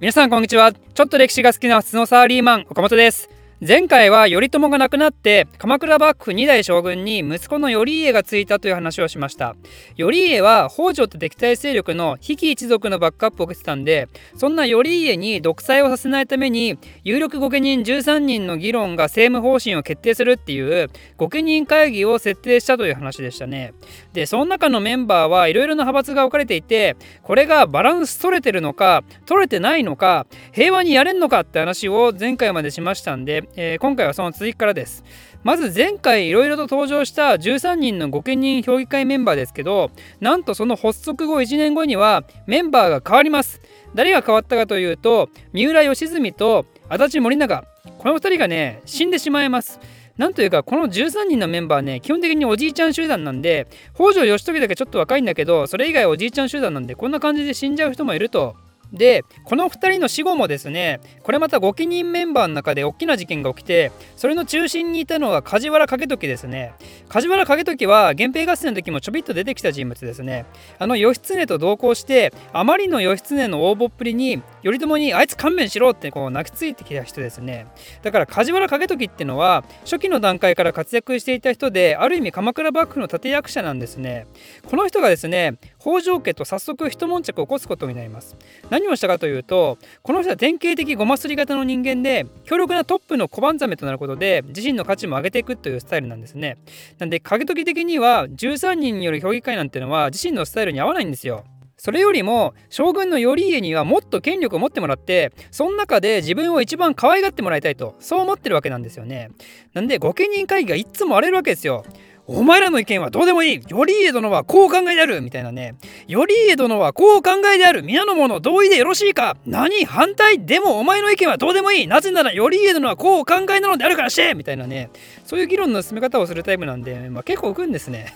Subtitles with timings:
[0.00, 0.72] 皆さんこんにちは。
[0.72, 3.28] ちょっと歴史が好きなスノーサラリーマン岡本です。
[3.62, 9.54] 前回は頼朝が亡くなって鎌倉幕府2代将軍に息子の頼家がついたという話をしました。
[9.98, 23.74] 頼家は北条と敵対勢力の比企一族のバックアップを受けてたんでそんな頼家に独裁をさせないために有力御家人13人の議論が政務方針を決定するっていう御家人会議を設定したという話でしたね。
[24.14, 35.04] でその中のメンバーはいろいろな派閥が置かれていてこれがバランス取れてるのか取れてないのか平和にやれんのかって話を前回までしましたんでえー、今回はその続きからです。
[35.42, 39.90] まず前回いろいろと登場した13人の御家人評議会メンバーですけど
[40.20, 43.60] なんとその発足後1年後にはメンバーが変わります。
[43.94, 47.64] 誰が変わったかというと三浦義澄と足立森永
[47.98, 49.80] この2人がね死んでしまいます。
[50.16, 58.54] なんというかこの13人のメンバーね基本的におじいちゃん集団なんで北条義時だけちょっと若いんだけどそれ以外おじいちゃん集団なんでこんな感じで死んじゃう人もいると
[58.92, 66.72] でこの2人の死後もですねこれまた御記人メンバーの中で大きな事件が起きてそれの中心にいたのは梶原景時ですね。
[67.08, 70.46] 梶原景時は源平合戦の時もちょびっと出てきた人物ですね。
[70.78, 77.66] あの義経と同行してあまりの義経の応募っぷりに頼朝にあいつ勘弁しろってこう泣きついてきた人ですね。
[78.02, 84.26] だから梶原景時っていうのは初期の段階から活躍していた人である意味鎌倉幕府の立役者なんですね。
[84.68, 88.36] この人がですね北条家と早速一悶着を起こすことになります。
[88.68, 96.58] 何をしたかというとこの人は典型的ごますり型の人間で強力なトップの小判ザメとなることで自身の価値も上げていくというスタイルなんですね。
[96.98, 101.44] なんで影時的には13人による評議会なんてのは自身のスタイルに合わないんですよ。
[101.80, 109.30] それよりも将軍の頼家にはもっと権力を持ってもらってその中で自分を一番可愛がってもらいたいとそう思ってるわけなんですよね。
[109.72, 111.86] なんで御家人会議がいつも荒れるわけですよ。
[112.32, 113.60] お前らの意見はどうでもいい。
[113.60, 115.20] 頼家殿はこう考えである。
[115.20, 115.74] みたいなね。
[116.08, 117.82] 頼家殿はこう考えである。
[117.82, 119.36] 皆の者同意でよろしいか。
[119.46, 121.86] 何反対でもお前の意見はどうでもいい。
[121.88, 124.14] なぜなら頼家殿はこう考えなのであるからし。
[124.14, 124.90] てみたいなね。
[125.24, 128.14] そういう議論の進め方をするタイプなんで、まあ、結構浮くんですね。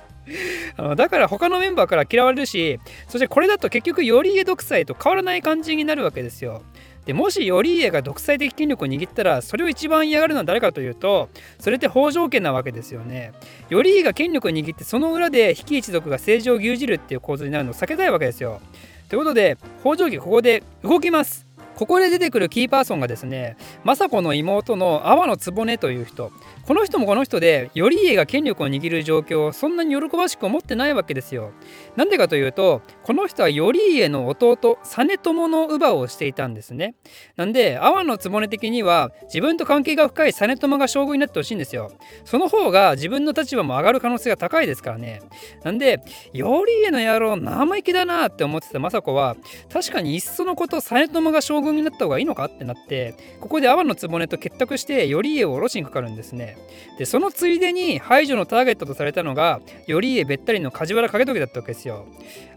[0.76, 6.62] あのだから他のメンバーから嫌われるしそしてこれだと結局頼家独裁と変わらない感じになるわけですよ。
[7.06, 11.28] でもし頼家が独裁的権力を握ったらそれを一番嫌がるのは誰かというと
[11.60, 13.32] それって北条家なわけですよね。
[13.70, 18.60] 頼家が権力を握ってその裏で比企一族が政治を牛耳るっていう構図になるのを避けたいわけですよ。
[19.08, 21.46] ということで北条家ここで動きます。
[21.76, 26.32] ここで出てくるキーパーソンがですね政子の妹の阿波の局という人。
[26.66, 31.52] この人もこの人で頼家が権力を握る状況をそんなに喜ばしく思ってないわけですよ。
[31.94, 36.96] なんでかというとこの人は頼家の弟実朝の乳母をしていたんですね。
[37.36, 41.92] なんで阿波の局的には自分と関係が深い実朝が将軍になってほしいんですよ。
[42.24, 45.22] その方が自分の立場も上がる可能性が高いですからね。
[45.62, 46.00] なんで
[46.32, 49.36] 頼家の野郎生意気だなって思ってた政子は
[49.72, 56.58] 確かにいっそのこと実朝が将軍になった方がいいのかってなってここで阿波の局と結託して頼家を下ろしにかかるんですね。
[56.98, 62.04] でそのついでに排除のターゲットとされたのが頼家べったりの梶原景時だったわけですよ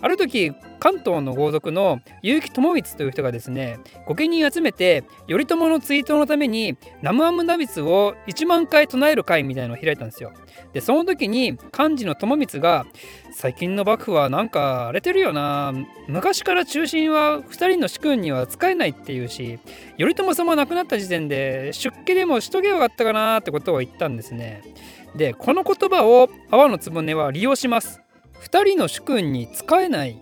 [0.01, 0.38] ある時
[0.79, 10.31] 関東の豪族の結城智光という人がですね御家人集めて頼朝の追悼のために南無阿弥陀仏を1万回唱える会みたいなのを開いたんですよ。
[10.73, 12.85] でその時に幹事の友光が
[13.31, 15.73] 最近の幕府はなんか荒れてるよな
[16.07, 19.59] 昔から中心は2人の主君には使えないっていうし
[19.97, 24.61] 頼朝様亡くなった時点で出家でもしとけばよかったかなってことを言ったんですね。
[25.15, 28.01] でこの言葉を阿波の局は利用します。
[28.41, 30.21] 2人の主君に使えない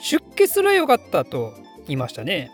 [0.00, 1.54] 出家すらよかったと
[1.86, 2.50] 言いましたね。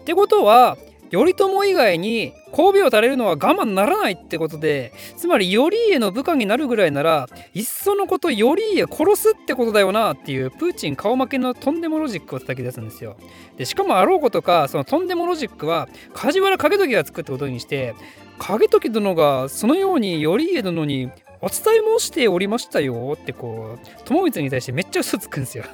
[0.00, 0.76] ってことは
[1.12, 13.16] 頼朝以外に神戸を垂れるのは我慢ならないってことでつまり頼家の部下になるぐらいならいっそのこと頼家殺すってことだよなっていうプーチン顔負けのとんでもロジックを叩き出すんですよ。
[13.58, 17.94] でしかもあろうことかそのとんでもロジックは梶原景時が作ったことにして
[18.38, 21.10] 景時殿がそのように頼家殿に
[21.42, 25.64] お伝え申しておりましたよってこう友光に対してめっちゃ嘘つくんですよ。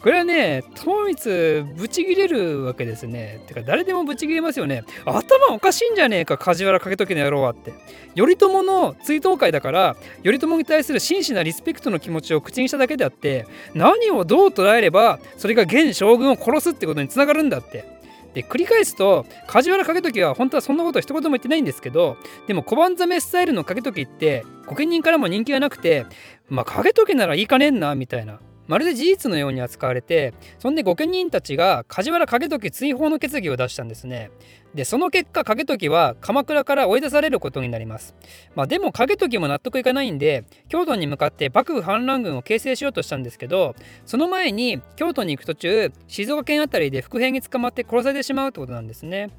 [0.00, 3.40] これはね、友光ブチギレるわけですね。
[3.46, 4.84] てか誰でもブチギレますよね。
[5.04, 7.72] 頭おかしいんじゃねえか、梶原景時の野郎はって。
[8.14, 17.94] 頼朝の追悼会だから、頼朝に対する真摯なリスペクトの気持ちを口にしただけであって、何をどう捉えれば、それが現将軍を殺すってことにつながるんだって。
[18.34, 22.16] で繰り返すと梶原景時は本当はそんなこと一言も言ってないんですけど
[22.48, 26.04] でも小判ザメスタイルの景時って御家人からも人気がなくて
[26.48, 34.30] まあ景時ならいいかねんなみたいなまるで事実のように扱われてそんで御家人たちが梶原景時追放の決議を出したんですね。
[34.74, 38.14] でその結果景時は鎌倉から追い出されることになります。
[38.54, 43.74] まあでも景時も納得いかないんで京都に向かって幕府反乱軍を形成しようとしたんですけど
[44.04, 49.30] その前に京都に行く途中静岡県辺りで伏兵に捕まって殺されてしまうってことなんですね。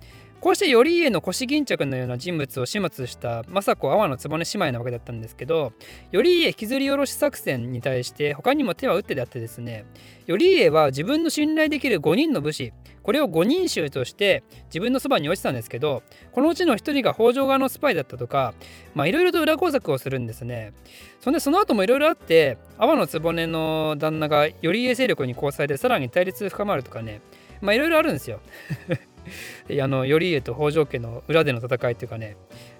[0.46, 5.74] こうして頼家の腰巾着のような人物を始末した政子阿波の局姉妹なわけだったんですけど
[6.12, 9.86] 頼家引きずり下ろし作戦に対して他にも手は打ってであってですね
[10.28, 18.54] 頼家は自分の信頼できる5人の武士これを5人衆として自分のそばに落ちたんですけどこのうちの1人が北条側のスパイだったとか
[18.98, 20.74] いろいろと裏工作をするんですね。
[21.22, 27.22] そんでその後もいろいろあって阿波の局の旦那が頼家勢力に交際でさらに対立深まるとかね
[27.62, 28.42] まあいろいろあるんですよ。
[29.82, 32.36] あの頼家と北条家の裏での戦いっていうかね。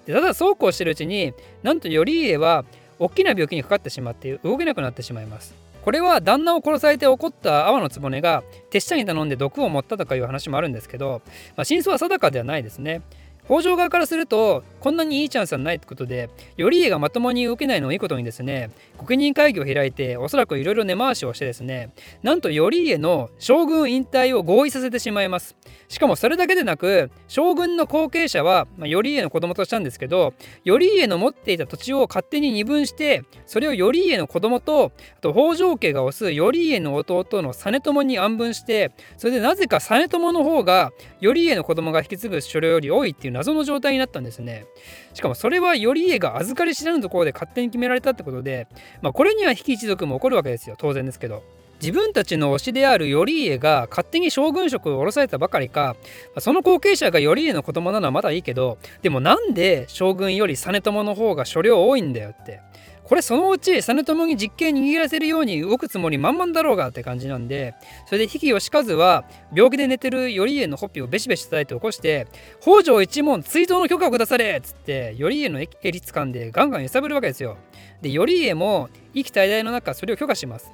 [0.06, 2.64] でただそうこうしてるうちになんと頼家は
[2.98, 5.54] 大きな病気にかかってしまって動けなくなってしまいます。
[5.86, 11.22] これは旦那を殺されて怒った阿波の局が手下に頼んで毒を持ったとかいう話もあるんですけど、
[11.56, 13.02] まあ、真相は定かではないですね。
[13.46, 25.56] 北条側からするとこんなにいいチャンスはないってことで頼家がまともに受けないのをいいことにですね国人会議を開いておそらくいろいろ根回しをしてですねなんと頼家の将軍引退を合意させてしまいます。
[25.88, 30.34] しかもそれだけでなく将軍の後継者は、まあ、頼家の子供としたんですけど
[30.64, 44.66] 頼家の持っていた土地を勝手に二分してそれを頼家の子供とあと北条家が推す頼家の弟の実朝に安分してそれでなぜか実朝の方が頼家の子供が引き継ぐ所領より多いっていう謎の状態になったんですね。
[45.12, 48.66] しかもそれは頼家が預かり知らぬところで勝手に決められたってことで、
[49.02, 50.76] まあ、これには比企一族も怒るわけですよ。
[50.78, 51.42] 当然ですけど。
[51.80, 55.94] 自分たちの推しである頼家が勝手に将軍職を下ろされたばかりか
[56.38, 62.60] その後継者が頼家の子供なのはまだいいけどでもなんで将軍より実朝の方が所領多いんだよって。
[63.08, 67.74] これそのうち実朝に実権握らせるように動くつもり満々だろうがって感じなんで
[68.06, 69.24] それで比企義和は
[69.54, 72.26] 病気で寝てる頼家のほっぴをベシベシ叩いて起こして
[72.60, 75.68] 北条一門追悼の許可をくだされっつって頼家の襟
[76.00, 77.56] 掴んでガンガン揺さぶるわけですよ。
[78.02, 80.72] で頼家も意気滞在の中それを許可します。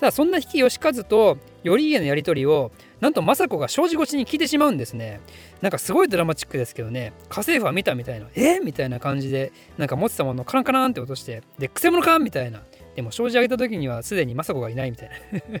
[0.00, 5.20] ただそんな比企義和と頼家のやり取りをなんと政子が障子越しに聞いてしまうんですね。
[5.60, 7.12] なんかすごいドラマチックですけどね。
[7.28, 8.60] 家政婦は見たみたいなえ？
[8.60, 12.18] みたいな感じでなんか持ってたものをカランカランって落としてでくせ者か？
[12.18, 12.62] みたいな。
[12.96, 15.40] でも障子上げた時にはすでに政子がいないみたいな。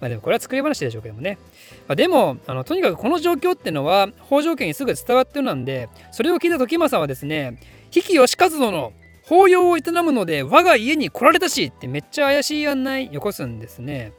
[0.00, 1.38] まあでもこれは作り話でしょうけどもね。
[1.86, 7.60] まあ、でもあのとにかくこの状況ってのは北条家にすぐ伝わってるなんでそれを聞いた時政はですね
[7.90, 8.92] 比企義和殿
[9.28, 14.14] 法要を営むので我が家に来られたしってめっちゃ怪しい案内よこすんですね。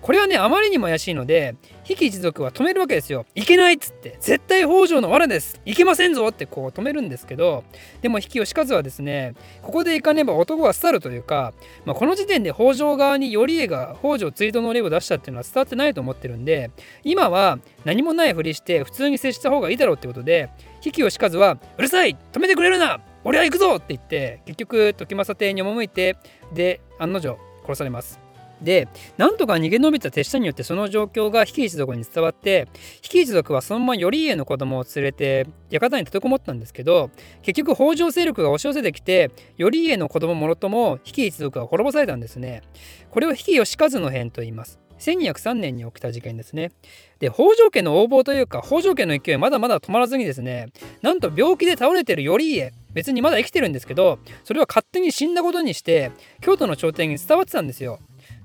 [0.00, 3.26] これはねあまりにも怪しいので比企一族は止めるわけですよ。
[3.34, 7.62] いけないっつって絶対北条の罠ですいけませんぞってこう止めるんですけど
[8.00, 11.52] でも比企義和はですねここで行かねば男は廃るというか、
[11.84, 16.70] まあ、この時点で北条側に頼家が北条追悼の例を出したっていうのは伝わってないと思ってるんで
[17.02, 20.48] 今は何もないふりして普通に接した方がいいだろうってことで
[20.80, 26.16] 比企義和はうるさい止めてくれるな俺は行くぞって言って結局時政邸に赴いて
[26.52, 28.20] で案の定殺されます。
[28.62, 28.88] で
[29.18, 32.68] なんとか逃げ延びた手下によってその状況が比企一族に伝わって
[33.02, 37.10] 比企一族はそのまま頼家の子供を連れて館に立てこもったんですけど
[37.42, 42.62] 結局北条勢力が押し寄せてきて頼家の子供もろとも比企一族は滅ぼされたんですね。
[43.10, 44.78] これを比企義和の変と言います。
[44.98, 46.70] 1203年に起きた事件ですね。
[47.18, 50.68] で、北条家の横暴というか、北条家の勢いまだまだ止まらずにですね、
[51.02, 57.98] なんと病気で倒れている頼家、別にまだ生きてるんですけど、それは勝手に死んだことにして、京都の朝廷に伝わってたんですよ。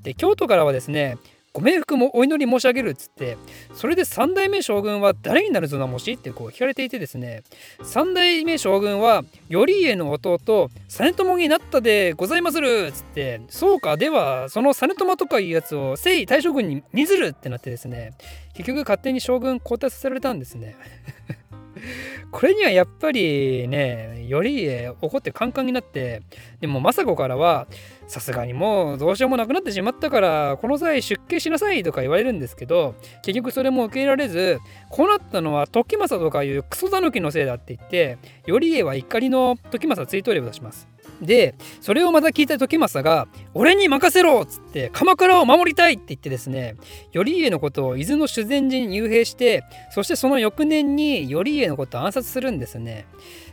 [0.03, 1.17] で、京都からはですね、
[1.51, 3.37] ご冥福もお祈り申し上げるっつって
[3.73, 7.43] それで3代目将軍は誰になるぞなもしってこう聞かれていてですね
[7.79, 18.13] 3代目将軍は頼家の弟実朝になったでございまするっつってそうかではその実朝とかいうやつを征夷大将軍に似ずるってなってですね
[18.53, 20.75] 結局勝手に将軍交代させられたんですね
[22.31, 26.21] これにはやっぱりね頼家怒ってカンカンになって
[26.61, 27.67] でも政子からは
[28.07, 34.59] さすがにもうどうしようもなくなってしまったからこの際出家しなさいとか言われるんですけど結局それも受け入れられず
[34.89, 40.87] こうなったのは時政とかいうクソ狸のせいだって言って頼家は怒りの時政追悼令を出します。
[41.21, 46.75] でそれをまた聞いた時政が「俺に任せろ!」っつって「鎌倉を守りたい!」って言ってですね
[47.13, 53.05] 頼家のことを伊豆の修善寺に幽閉してそしてその翌年に頼家のことを暗殺するんですね。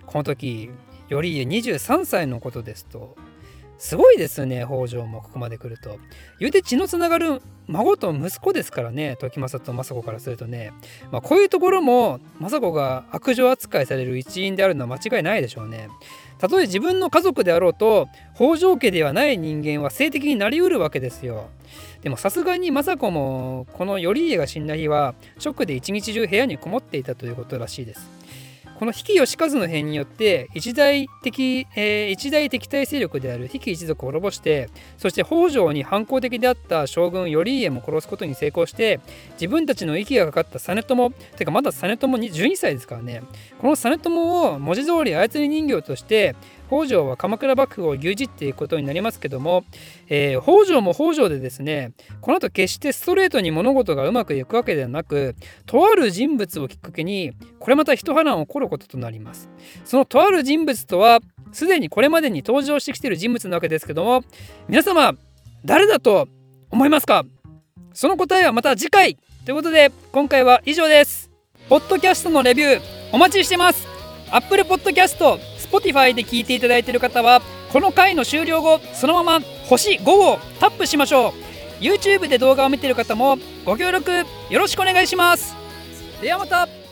[0.07, 0.71] この時
[1.09, 3.17] 頼家23歳のことですと
[3.79, 5.99] すごいですよね北条もここまで来ると。
[6.39, 10.73] 言うて血のつながる孫と息子ですからね時政と政子からするとね、
[11.11, 15.89] まあ、こういうところも政子が悪女扱いされる一因であるのは間違いないでしょうね。
[16.39, 21.49] たとえ自分の家族であろうと北条家ではない人間は性的になりうるわけですよ。
[22.03, 28.09] でもさすがに政子もこの頼家が死んだ日はショックで一日中部屋にこもっていたということらしいです。
[28.79, 34.69] この比企義和の変によって一大敵、えー、一大敵対勢力である比企一族を滅ぼして
[34.99, 39.01] そして北条に反抗的であった将軍頼家も殺すことに成功して
[39.33, 43.23] 自分たちの息がかかった実朝てかまだ実朝に12歳ですからね。
[43.61, 46.37] この実朝を文字通り操り人形として
[46.69, 49.65] 北条は鎌倉幕府を牛耳っていくことになりますけども、
[50.09, 59.49] えー、北条も北条でですねこの後決してストレートに物事がうまくいくわけではなくとある人物をきっかけにこれまた一波乱起こることとなります。
[59.85, 61.21] そのとある人物とは
[61.53, 64.23] すでにこれまでに登場してきている人物なわけですけども
[64.69, 65.15] 皆様
[65.65, 66.29] 誰だと
[66.71, 67.25] 思いますか？
[67.93, 69.17] その答えはまた次回。
[69.45, 71.31] ということで今回は以上です。
[71.69, 72.81] ポッドキャストのレビュー
[73.13, 73.87] お待ちしてます。
[74.31, 75.39] Apple Podcast
[75.71, 77.43] Spotify で聞いていただいている方は
[77.73, 81.33] この回の終了後そのまま星5をタップしましょう。
[81.83, 84.11] YouTube で動画を見ている方もご協力
[84.49, 85.55] よろしくお願いします。
[86.23, 86.86] ではまた。